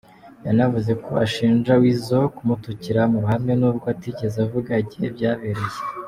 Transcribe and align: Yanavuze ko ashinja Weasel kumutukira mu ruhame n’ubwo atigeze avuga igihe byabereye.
Yanavuze 0.45 0.91
ko 1.03 1.11
ashinja 1.25 1.71
Weasel 1.81 2.25
kumutukira 2.37 3.01
mu 3.11 3.17
ruhame 3.23 3.53
n’ubwo 3.59 3.85
atigeze 3.93 4.37
avuga 4.45 4.71
igihe 4.83 5.07
byabereye. 5.17 5.79